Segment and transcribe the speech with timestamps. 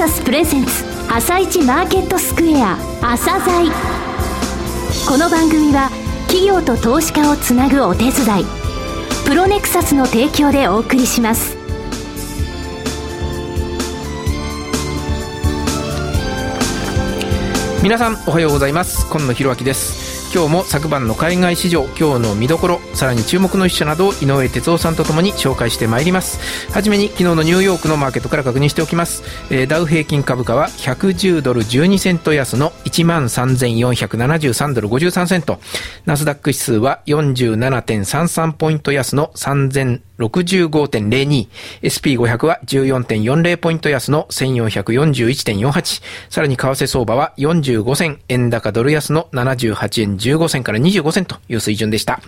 [0.00, 3.70] サスプレゼンツ朝一マーケットスクエア朝鮮
[5.06, 5.90] この番組は
[6.26, 8.12] 企業と投資家をつなぐお手伝い
[9.26, 11.54] プロネクサスの提供でお送りします。
[17.82, 19.06] 皆さんおはようございます。
[19.10, 20.09] 今野博明です。
[20.32, 26.38] 今日も昨晩の海外市場今日の見どころさらに注目の一社などを井上哲夫さんとともに紹介してまいります。
[26.72, 35.58] はじめに昨日のニューヨークのマーケットから確認しておきます、えー、ダウ平均株価は110ドル12セント安の13,473ドル53セント。
[36.06, 41.48] ナスダック指数は47.33ポイント安の3000 65.02。
[41.82, 46.02] SP500 は14.40ポイント安の1441.48。
[46.28, 52.20] さらに為替相場は45銭、円高ドル安の78円15銭から25銭という水準でした。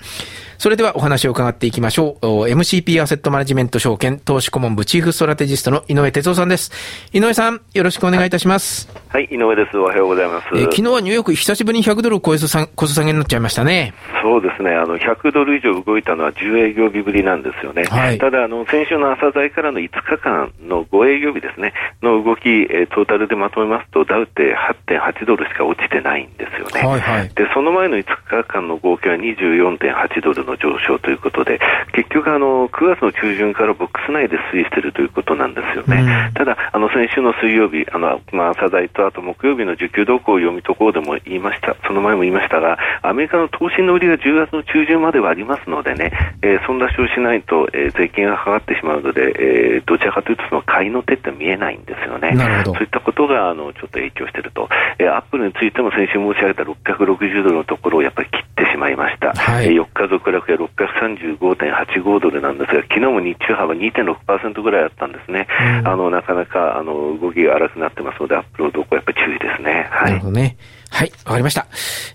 [0.58, 2.26] それではお話を伺っていきましょう。
[2.26, 6.70] MCP アセットマネジメント証券投資顧問部チーフストラテジストの井上哲夫さんです。
[7.12, 8.88] 井上さん、よろしくお願いいたします。
[9.08, 9.76] はい、井上です。
[9.76, 10.48] おはようございます。
[10.54, 13.94] えー、昨日はニューヨーク久しぶりに100ドルを超えずさこそ下げになっちゃいましたね。
[14.22, 14.70] そうですね。
[14.70, 17.84] あの、100ドル以上動いたのは10営業日ぶりなんですよね。
[17.84, 24.56] はい、ただ、あの、先週の朝材からの5日間の5営業日ですね、の動き、えー、トータルでまとめますと、ダウって
[24.88, 26.88] 8.8ドルしか落ちてないんですよね。
[26.88, 31.60] はいはい、で、その前の5日間の合計は24.8ドルの上昇ということで、
[31.92, 36.28] 結局あの、9月の中旬からボックス内で推移しているということなんですよね。
[36.28, 52.32] うん、ただ、あの先週の水曜日、あのまあ、朝材とあと木曜日の需給動向を読み解こうでも言いました、その前も言いましたが、アメリカの投資の売りが10月の中旬まではありますのでね、えー、そんな主をしないと、えー、税金がかかってしまうので、えー、どちらかというとその買いの手って見えないんですよね。
[52.64, 58.38] そういったことがあのちょっと影響していると、えー、アップルについても先週申し上げた660ドルのところをやっぱり切
[58.72, 59.32] しまいました。
[59.34, 65.46] はい、えー、4日続落や630 35.85ドルなんですが、昨日も日中幅2.6%ぐらいあったんですね、
[65.80, 69.88] うん、あのなかなかあの動きが荒くなってますので、アップロードやっぱり注意ですね。
[69.90, 70.56] はい、なるほどね。
[70.90, 71.66] はい、わかりました。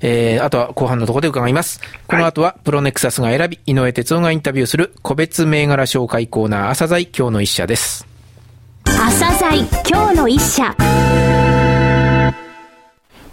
[0.02, 1.82] えー、あとは後半のところで伺います。
[2.08, 8.08] この後は、プロネクサスが選び、井上哲夫がインタビューする個別銘柄紹介コーナー、朝鮮今日の一社です。
[8.86, 10.76] 朝鮮今日の一社。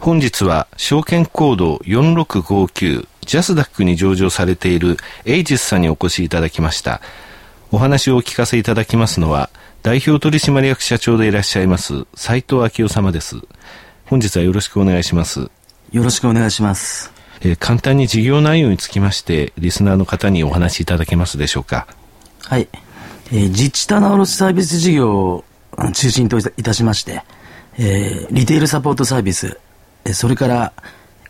[0.01, 7.01] 本日は証券コード4659ジャスダックに上場されているエイジスさんにお越しいただきました。
[7.71, 9.51] お話をお聞かせいただきますのは、
[9.83, 13.37] 代表取締役社長でいらっしゃいます斉藤昭夫様です。
[14.07, 15.51] 本日はよろしくお願いします。
[15.93, 17.13] よろしくお願いします。
[17.41, 21.87] えー、簡単に事業内容につきまして、リスナーの方にお話しいただけますでしょうか？
[22.43, 22.69] はい。
[23.33, 25.45] えー、実地棚卸サービス事業を
[25.93, 27.23] 中心といたしまして、
[27.77, 29.59] えー、リテールサポートサービス、
[30.13, 30.73] それから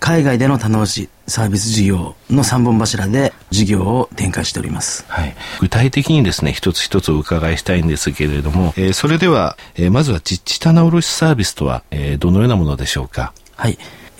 [0.04, 5.06] 海外での棚卸サービス事業の3本柱で事業を展開しております。
[5.08, 5.34] はい。
[5.60, 13.32] 具体的にですね、一つ一つお伺いしたいんですけれども、えー、それでは、えー、まずは実地棚卸サービスとは、えー、どのようなものでしょうか？
[13.56, 13.78] はい。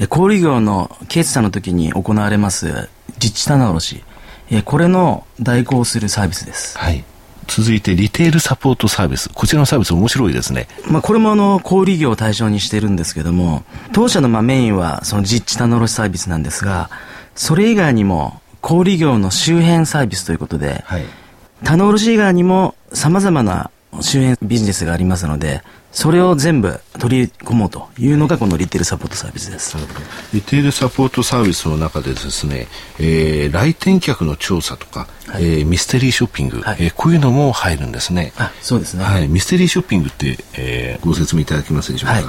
[0.08, 4.02] 小売業の決算の時に行われます実地棚卸、
[4.48, 6.78] えー、これの代行するサービスです。
[6.78, 7.04] はい。
[7.46, 9.28] 続いてリテールサポートサービス。
[9.28, 10.68] こちらのサービス面白いですね。
[10.88, 16.90] まあこれもあの、小売業を対象にしてるんですけども、当社のまあメインはその実地棚卸サービスなんですが、
[17.34, 21.04] それ以外にも小売業の周辺サービスということで、はい、
[21.64, 23.70] 棚卸以外にも様々な
[24.02, 25.62] 周辺ビジネスがありますので、
[25.92, 29.76] それを全部取り込もうというのがこのリテールサポートサービスです。
[30.32, 32.66] リテールサポートサービスの中でですね、
[32.98, 38.32] えー、来店客の調査とか、はい、えー、ミステリーショッピング、はい、えー、こういうのも入るんですね。
[38.36, 39.04] あそうですね。
[39.04, 39.28] はい。
[39.28, 42.14] ミステリーショッピングって、えー、ご説明いただけますでしょうか？
[42.14, 42.24] はい、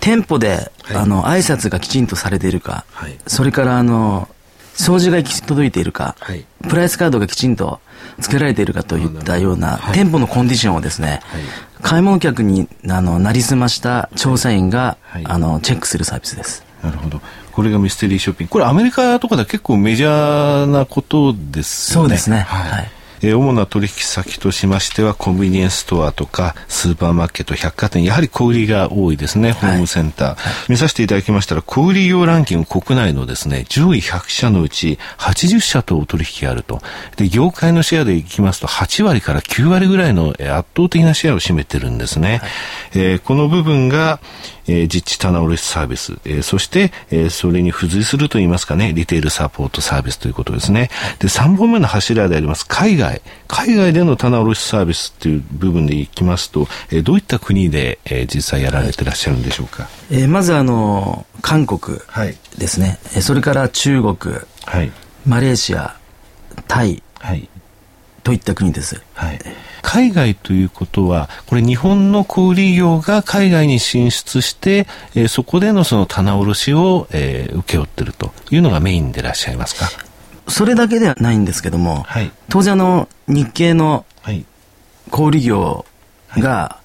[0.00, 4.28] 店舗で、はい、あの、挨拶がきちんとされているか、はい、それからあの、
[4.74, 7.80] 掃除が行き届いているか、はい、プライスカードがきちんと
[8.18, 11.42] 付けられているかといったような店舗のコンディションをですね、はい、
[11.82, 16.64] 買い物客にあのなりすました調査員が、はい、あのチェックするサービスです。
[16.82, 17.20] なるほど。
[17.52, 18.52] これがミステリーショッピング。
[18.52, 22.04] これアメリカとかでは結構メジャーなことですよね。
[22.04, 22.40] そうですね。
[22.40, 22.90] はい。
[23.22, 30.28] え主な取引先としましては、コンビニエンスストアとか、スーパーマーケット、百貨店、やはり小売りが多いですね、ホームセンター。
[30.28, 30.36] はい、
[30.70, 36.80] 見させていただきましたら、小売業ランキング国内のですね、上位100社のうち80社とお取引があると。
[37.16, 40.40] で、業界のシェアでいきますと、8割から9割ぐらいの圧
[40.76, 42.38] 倒的なシェアを占めてるんですね。
[42.38, 42.50] はい、
[42.94, 44.20] えー、この部分が、
[44.66, 50.90] えー、実地棚卸サービス、えー、そして、えー、それに付随するといいますかね、リテールサポートサービスということですね。
[51.18, 53.11] で、3本目の柱であります、海外。
[53.48, 59.88] 海外での棚卸サービスっていう部分でいきますと、えー、どういった国で、えー、実際やられてらっしゃるんでしょうか？
[60.10, 61.98] えー、まずあの、韓国
[62.58, 62.98] ですね。
[63.12, 64.16] はい、それから中国、
[64.64, 64.92] はい、
[65.26, 65.96] マレーシア、
[66.68, 67.48] タイ、はい、
[68.22, 69.02] といった国です。
[69.14, 69.38] はい
[69.84, 74.86] 海外ということは、これ日本の小売業が海外に進出して、
[75.16, 79.88] えー、そこでのその棚卸しを、えー、請け負ってるというのがメインでいらっしゃいますか？
[80.48, 84.04] それだけではないんですけども、はい、当然あの、日系の
[85.10, 85.84] 小売業
[86.36, 86.78] が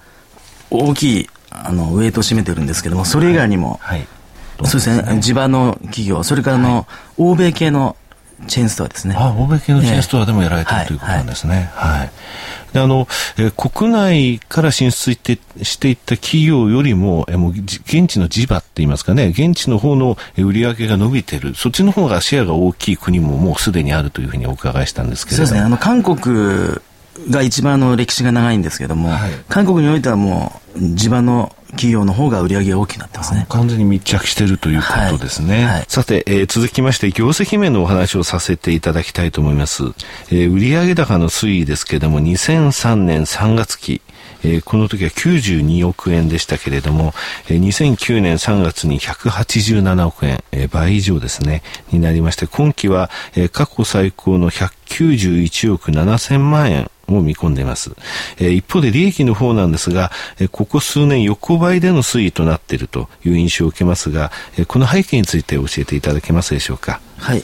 [0.70, 4.00] 大きい、あの、ウェイトを占めてるんですけども、それ以外にも、はい。
[4.00, 4.08] はい。
[4.64, 6.88] そうですね、地場の企業、それからの、
[7.18, 7.96] 欧米系の
[8.46, 9.16] チェーンストアですね。
[9.18, 11.72] あ、欧米系のチェーンストアでもやられてる、えー、ということなんですね。
[11.74, 12.00] はい。
[12.00, 12.12] はい、
[12.74, 13.08] で、あの、
[13.38, 25.48] えー、国内から進出してしていった企業よりも、えー、もう現地の地場って言いますかね、現地の方の売り上げが伸びてる、そっちの方がシェアが大きい国ももうすでにあるというふうにお伺いしたんですけれども。
[25.48, 26.80] そうですね、あの、韓国
[27.30, 33.46] が一番の歴史が長いんですけども、はい、韓国においてはもう地場の企業の方が売り上げが大きくなってますね。
[33.50, 35.56] 完全に密着しているということですね。
[35.56, 35.64] はい。
[35.66, 39.84] はい、さて、えー、続きまして業績面のお話をさせていただきたいと思います。
[40.32, 44.02] えー、売上高の推移ですけれども、2003年3月期、
[44.44, 47.14] えー、この時は92億円でしたけれども、
[47.50, 57.92] えー、2009年3月に187億円、えー、倍以上ですね、になりまして、今期は、えー、過去最高の191億7000万円を見込んでいます。
[58.38, 67.00] えー、一方で利益の方なんですが、えー、ここ数年横ばいでの推移となっているという印象を受けますが、えー、この背景について教えていただけますでしょうか？
[67.18, 67.44] はい。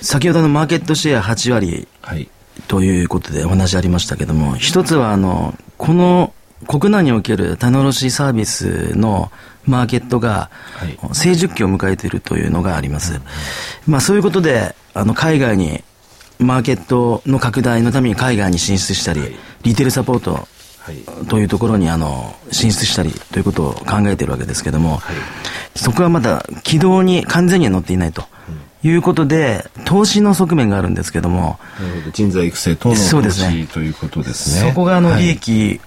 [0.00, 2.28] 先ほどのマーケットシェア8割、はい、
[2.68, 6.32] ということでお話ありましたけども、一つはあの、この
[6.66, 9.32] 国内における棚卸サービスの
[9.64, 10.50] マーケットが
[11.12, 13.20] 成熟期を迎えているというのがあります。
[13.86, 15.82] まあそういうことで、あの海外に
[16.42, 20.48] マーケットの拡大のために海外に進出したり、リテールサポート
[21.28, 25.00] というところにあの進出したりということを考えているわけですけども、
[25.74, 28.24] そこはまだ軌道に完全には乗っていないと。
[28.84, 31.60] いうことで、投資の側面があるんですけども。
[31.78, 32.10] なるほど。
[32.10, 34.70] 人材育成等の投資ということですね。
[34.70, 35.80] そこがあの利益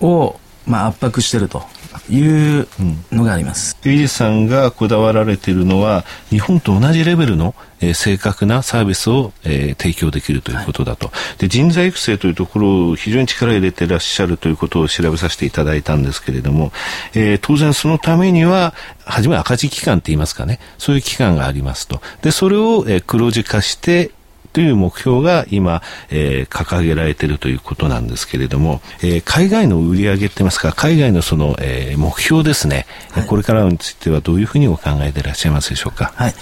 [0.00, 1.64] を、まあ、圧迫していると
[2.08, 2.66] いう
[3.12, 3.76] のがあります。
[3.84, 11.48] エイジさんがこだわられているのは、日本と同じレベルの、えー、正確なサービスを、えー、提供できるということだと、はい、で。
[11.48, 16.72] 人材育成というところを非常に力を入れていらっしゃるということを調べさせていただいたんですけれども、
[17.14, 18.74] えー、当然そのためには、
[19.04, 22.00] はじめ赤字期間って言いますかね、そういう期間がありますと。
[22.22, 24.12] で、それを、え、黒字化して、
[24.52, 36.12] という目標が今、えー、掲げられているということなんですけれども、えー、海外の売り上げってますか、海外のその、えー、目標ですね、はい、これからについてはどういうふうにお考えでいらっしゃいますでしょうか？
[36.14, 36.34] はい。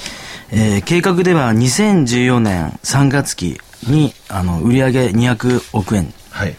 [0.50, 6.12] えー、計画では2014年3月期に、あの、売上200億円。
[6.31, 6.56] はい。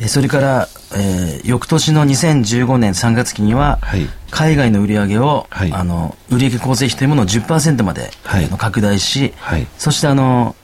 [0.00, 10.56] えー、それから、えー、翌年の2015年3月期には、はい、海外の売り上げを、はい、あの売上構成費というものを10%まで、はい、拡大し、はい、そしてあの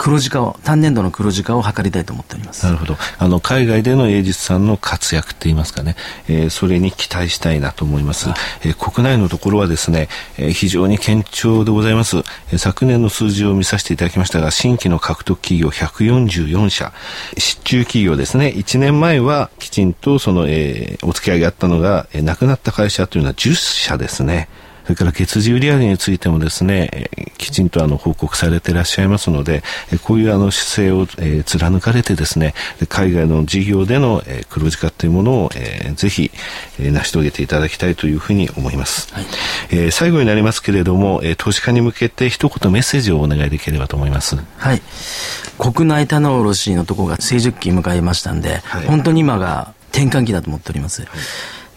[0.00, 2.64] 黒字化を、単年度の黒字化を図りたいと思っております。
[2.64, 2.96] なるほど。
[3.18, 5.94] あの、海外での英実さんの活躍って言いますかね、
[6.26, 8.30] えー、それに期待したいなと思います。
[8.62, 10.08] えー、国内のところはですね、
[10.38, 12.16] えー、非常に堅調でございます。
[12.16, 16.94] えー、昨年の数字を見させていただきましたが、新規の獲得企業144社、
[17.36, 24.48] 失注企業ですね、1年前はきちんとその、えー、お付き合いがあったのが、えー、亡くなった会社というのは10社ですね。
[24.84, 29.62] それから月次売上についてもですね、きちんとあの報告されていらっしゃいますので、
[30.04, 32.54] こういうあの姿勢を、えー、貫かれてですね、
[32.88, 36.30] 海外の事業での、えー、黒字化というものを、えー、ぜひ、
[36.78, 39.12] えー、成し遂げていただきたいというふうに思います。
[39.14, 39.26] はい、
[39.70, 44.36] えー、最後になりますけれども、えー、投資家に向けて一言メッセージをお願いできればと思います。
[44.56, 44.82] はい。
[45.58, 51.02] 国内棚卸のところが成熟期迎えましたんで、はい、本当に今が転換期だと思っております。
[51.02, 51.10] はい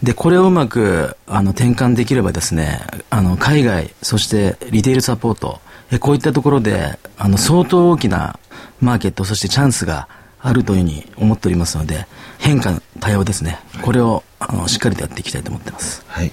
[0.04, 8.38] で、これをうまく、あの、転換できればですね、あの、海外、そしてリテールサポート、えこういったところで、あの、相当大きな
[8.80, 10.08] マーケット、そしてチャンスが
[10.40, 12.06] あるというふうに思っておりますので、
[12.38, 16.04] 変化、対応ですね、これを、あの、しっかりとやっていきたいと思ってます。
[16.06, 16.30] はい。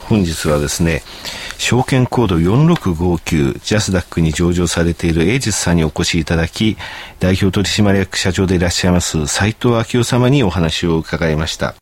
[0.00, 1.02] 本日はですね、
[1.56, 6.76] 証券コード4659ジャスダックに上場されているエイジスさんにお越しいただき、
[7.20, 11.76] 代表取締役社長でいらっしゃいます斉藤昭夫様にお話を伺いました。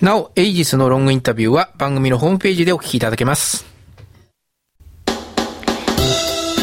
[0.00, 3.64] なお、エイジスのロングインタビューは番組のホームページでお聞きいただけます。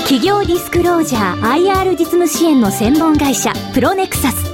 [0.03, 4.53] 企業ディスクロージャー IR 実務支援の専門会社プロネクサス。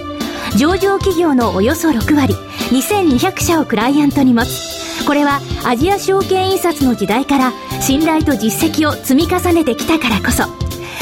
[0.58, 2.34] 上場企業のおよそ6割
[2.72, 5.06] 2200社をクライアントに持つ。
[5.06, 10.44] これはアジア証券印刷の時代から信頼と実績を積み重ねてきたからこそ。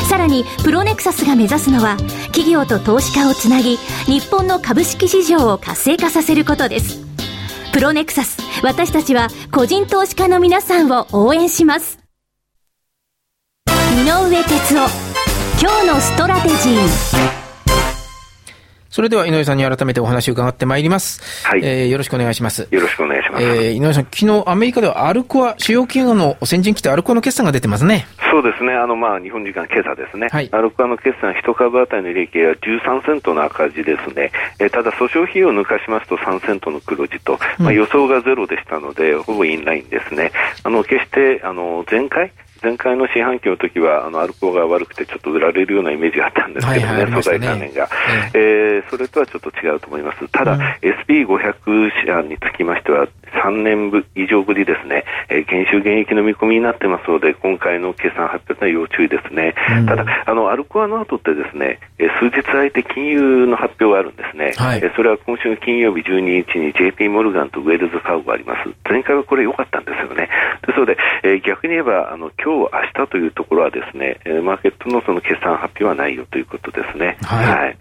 [0.10, 7.07] さらにプロネクサスが目指すのは企業と投資家をつなぎ日本の株式市場を活性化させることです。
[7.74, 12.00] プロネクサス私たちは個人投資家の皆さんを応援します
[13.68, 15.18] 井上哲夫
[15.60, 17.48] 今日のストラテジー
[18.98, 21.46] それでは井上さんに改めてお話を伺ってまいります。
[21.46, 21.62] はい。
[21.64, 22.68] えー、よろしくお願いします。
[22.72, 23.44] よろしくお願いします。
[23.44, 28.08] えー、井上さん、昨日アメリカではアルコア、主要企業の先陣機ってアルコアの決算が出てますね。
[28.32, 28.74] そうですね。
[28.74, 30.28] あの、まあ、日本時間今朝ですね。
[30.30, 30.50] はい。
[30.52, 34.32] アルコアの決算1株当たりの利益は13セントの赤字ですね。
[34.60, 40.32] えー、ただ、訴訟費用を抜かしますと3セントの黒字と、まあ、予想がゼロでしたので、ほぼインラインですね。
[40.64, 42.32] あの、決して、あの、前回、
[42.62, 47.90] 前回の四半期の時はあのアルコーが悪くてちょっと売られるようなイメージがあったんですけどね、はいはい、素材関連が、
[48.34, 50.28] えー、それとはちょっと違うと思います。
[50.30, 59.56] ただ、うん、SP500 社につきましては、3年以上ぶりですね、えー、減収減益の見込みになってますので、今回の決算発表は要注意ですね。
[59.80, 64.54] うん、ただ、あの、アルコアの後ってですね、えー、数日空いて金融の発表があるんですね。
[64.58, 68.70] はい、えー、それは今週の金曜日12日に JP モルガンとウェルズ・ファウがあります。
[68.90, 70.30] 前回はこれ良かったんですよね。
[70.66, 77.18] ですので、えー、逆に言えば、あの、今日、明日というところはですね、えー、マーケットのその決算発表はないよということですね。
[77.24, 77.48] はい。
[77.48, 77.78] はい、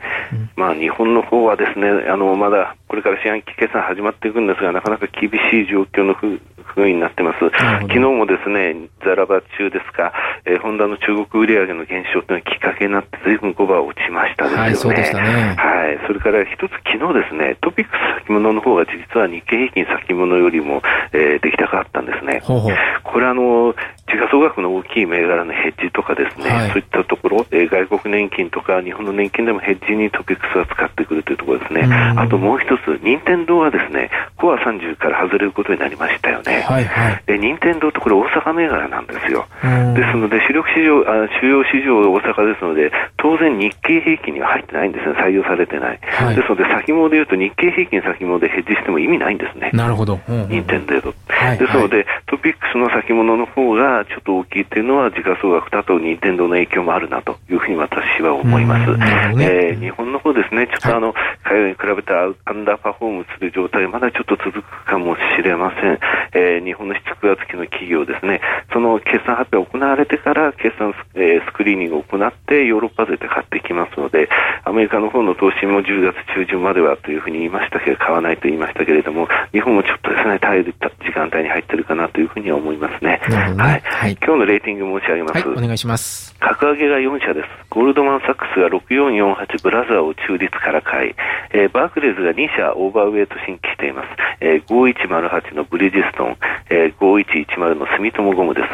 [0.57, 6.41] まあ、日本の方はですね、あの、まだ、これから四半期決算始まっていくんですが、なかなか厳しい状況のふ
[6.75, 7.39] 雰囲になってます。
[7.83, 10.13] 昨日もですね、ザラバ中ですか、
[10.45, 14.63] えー、ホンダの中国売上の減少というのがきっかけになって、ずいぶん5番落ちましたですよね。
[14.63, 15.55] はい、そうでしたね。
[15.57, 15.99] はい。
[16.07, 20.83] それから一つ昨日ですね、トピックス先物の方が実は日経平均先物よりも、
[21.13, 22.41] えー、出来高あったんですね。
[22.43, 23.75] ほうほうこれあの、
[24.07, 31.83] 時価総額の大きい銘柄のヘッジとかですね、はい、そういったところ、えー、外国年金とか日本の年金でもヘッジにトピックスが使ってくるというところですね。
[31.83, 36.56] あともう一つ、任天堂はですね、コア30から外れることになりましたよね。
[36.63, 39.47] はいはい、で任天堂ってこれ大阪銘柄なんですよ。
[39.95, 45.99] ですので主力市場あ、主要市場大阪ですので、当然日経平均には入ってないんですね、採用されてない。
[46.03, 49.71] はい、ですので先物で言うと日経平均先物でヘッジしても意味ないんですね。
[49.73, 50.19] なるほど。
[50.49, 50.97] 任天堂。
[51.29, 58.97] はい、ですので、トピックスの先物の方がちょっと大きいっていうのは時価総額だと任天堂の影響もあるなというふうに私は思います。
[58.97, 61.15] ね、えー、日本の方ですね、ちょっとあの、
[61.47, 65.99] 海外に比べてアンダーパフォームする状態、まだちょっと続くかもしれません。
[66.35, 68.41] えー、日本の7、9月期の企業ですね、
[68.73, 74.29] その決算発表が行われてから決算ス,、えー、スクリーニングを行ってヨーロッパ勢で買ってきますので、
[74.65, 83.21] アメリカの方の投資も10月中旬まではというふうに言いましたけど、買わないと言いましたけれども、日本もちょっとですね、耐える時間帯に入ってるかなというふうには思いますね。
[83.29, 84.17] ねはい、はい。
[84.21, 85.49] 今日のレーティング申し上げます。
[85.49, 86.35] はい、お願いします。
[86.41, 87.49] 格上げが4社です。
[87.71, 91.15] ゴールドマンサックスが6448ブラザーを中立から買い、
[91.53, 94.09] えー、バークレーズが2社オーバーウェイト新規しています。
[94.41, 96.37] えー、5108のブリヂストン、
[96.71, 98.67] えー、5110の住友ゴムです。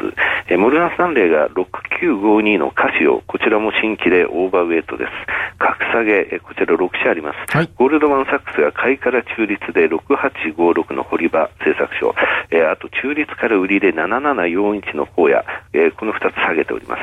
[0.49, 5.11] えー、モルガン・スタンレーが6952のカシオ、こちらも新規でオーバーウェイトです。
[5.59, 7.57] 格下げ、えー、こちら6社あります。
[7.57, 12.15] はい、ゴールドマン・サックスが買いから中立で6856の堀場製作所、
[12.51, 17.03] えー、あと中立から売りで7741の HOYA、えー、この2つ下げております。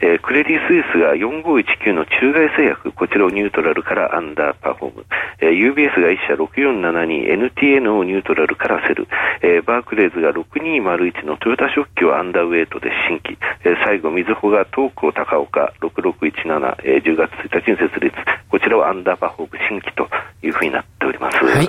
[0.00, 4.97] えー、クレディ・スイスが4519の中外製薬、こちらをニュートラルからアンダーパフォーム。
[5.40, 9.08] えー、UBS が1社6472、NTN をニュートラルからセル。
[9.42, 13.38] えー、バークレーズが6201の豊田織機をアンダーウェイトで新規。
[13.64, 18.16] えー、最後、みずほが東光高岳6617、えー、10月1日に設立。
[18.50, 20.08] こちらをアンダーパフォーム新規と
[20.42, 21.36] いうふうになっております。
[21.44, 21.68] はい。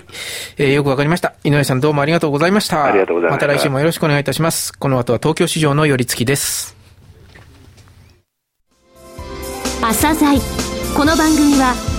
[0.57, 1.33] えー、よくわかりました。
[1.43, 2.86] 井上さんどうもありがとうございました。
[2.86, 3.41] ありがとうございます。
[3.41, 4.77] また来週もよろしくお願いいたします。
[4.77, 6.79] この後は東京市場の寄り付きです。
[9.81, 10.39] 朝鮮
[10.95, 11.99] この番組は